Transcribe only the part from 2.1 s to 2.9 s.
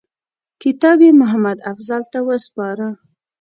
ته وسپاره.